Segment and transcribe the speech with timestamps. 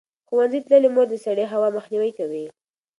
[0.27, 2.45] ښوونځې تللې مور د سړې هوا مخنیوی کوي.